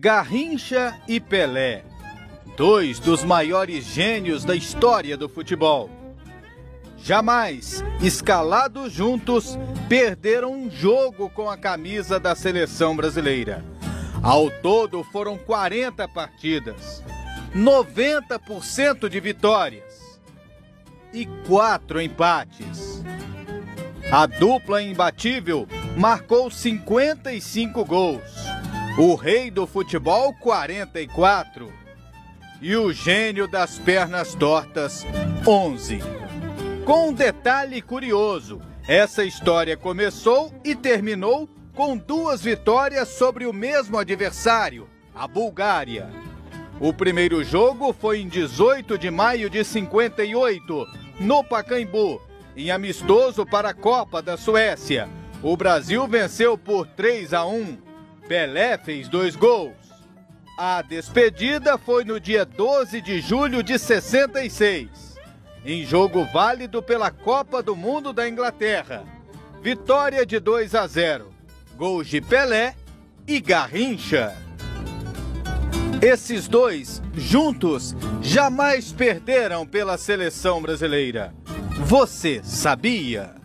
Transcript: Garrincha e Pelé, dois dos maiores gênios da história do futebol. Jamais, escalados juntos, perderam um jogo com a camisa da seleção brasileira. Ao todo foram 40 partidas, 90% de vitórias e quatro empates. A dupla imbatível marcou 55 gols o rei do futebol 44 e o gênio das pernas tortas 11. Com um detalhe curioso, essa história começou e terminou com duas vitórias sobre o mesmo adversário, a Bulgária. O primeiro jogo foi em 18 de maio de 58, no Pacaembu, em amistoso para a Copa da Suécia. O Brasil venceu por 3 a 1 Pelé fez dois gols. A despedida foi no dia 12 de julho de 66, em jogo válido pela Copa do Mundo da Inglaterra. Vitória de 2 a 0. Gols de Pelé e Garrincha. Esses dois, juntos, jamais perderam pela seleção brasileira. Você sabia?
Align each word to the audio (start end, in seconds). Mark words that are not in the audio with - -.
Garrincha 0.00 0.98
e 1.06 1.20
Pelé, 1.20 1.84
dois 2.56 2.98
dos 2.98 3.22
maiores 3.22 3.84
gênios 3.84 4.46
da 4.46 4.56
história 4.56 5.14
do 5.14 5.28
futebol. 5.28 5.90
Jamais, 6.96 7.84
escalados 8.00 8.94
juntos, 8.94 9.58
perderam 9.90 10.54
um 10.54 10.70
jogo 10.70 11.28
com 11.28 11.50
a 11.50 11.56
camisa 11.58 12.18
da 12.18 12.34
seleção 12.34 12.96
brasileira. 12.96 13.62
Ao 14.22 14.50
todo 14.62 15.04
foram 15.04 15.36
40 15.36 16.08
partidas, 16.08 17.04
90% 17.54 19.06
de 19.06 19.20
vitórias 19.20 20.18
e 21.12 21.26
quatro 21.46 22.00
empates. 22.00 23.04
A 24.10 24.24
dupla 24.24 24.82
imbatível 24.82 25.68
marcou 25.94 26.50
55 26.50 27.84
gols 27.84 28.49
o 28.98 29.14
rei 29.14 29.50
do 29.50 29.66
futebol 29.66 30.34
44 30.34 31.72
e 32.60 32.76
o 32.76 32.92
gênio 32.92 33.46
das 33.46 33.78
pernas 33.78 34.34
tortas 34.34 35.06
11. 35.46 36.00
Com 36.84 37.08
um 37.08 37.12
detalhe 37.12 37.80
curioso, 37.80 38.60
essa 38.86 39.24
história 39.24 39.76
começou 39.76 40.52
e 40.64 40.74
terminou 40.74 41.48
com 41.74 41.96
duas 41.96 42.42
vitórias 42.42 43.08
sobre 43.08 43.46
o 43.46 43.52
mesmo 43.52 43.96
adversário, 43.96 44.88
a 45.14 45.26
Bulgária. 45.26 46.10
O 46.80 46.92
primeiro 46.92 47.44
jogo 47.44 47.92
foi 47.92 48.20
em 48.20 48.28
18 48.28 48.98
de 48.98 49.10
maio 49.10 49.48
de 49.48 49.64
58, 49.64 50.86
no 51.20 51.44
Pacaembu, 51.44 52.20
em 52.56 52.70
amistoso 52.70 53.46
para 53.46 53.70
a 53.70 53.74
Copa 53.74 54.20
da 54.20 54.36
Suécia. 54.36 55.08
O 55.42 55.56
Brasil 55.56 56.06
venceu 56.06 56.58
por 56.58 56.86
3 56.86 57.32
a 57.32 57.46
1 57.46 57.89
Pelé 58.30 58.78
fez 58.78 59.08
dois 59.08 59.34
gols. 59.34 59.74
A 60.56 60.82
despedida 60.82 61.76
foi 61.76 62.04
no 62.04 62.20
dia 62.20 62.44
12 62.44 63.00
de 63.00 63.20
julho 63.20 63.60
de 63.60 63.76
66, 63.76 65.18
em 65.64 65.84
jogo 65.84 66.24
válido 66.26 66.80
pela 66.80 67.10
Copa 67.10 67.60
do 67.60 67.74
Mundo 67.74 68.12
da 68.12 68.28
Inglaterra. 68.28 69.02
Vitória 69.60 70.24
de 70.24 70.38
2 70.38 70.76
a 70.76 70.86
0. 70.86 71.34
Gols 71.74 72.06
de 72.06 72.20
Pelé 72.20 72.76
e 73.26 73.40
Garrincha. 73.40 74.36
Esses 76.00 76.46
dois, 76.46 77.02
juntos, 77.12 77.96
jamais 78.22 78.92
perderam 78.92 79.66
pela 79.66 79.98
seleção 79.98 80.62
brasileira. 80.62 81.34
Você 81.84 82.40
sabia? 82.44 83.39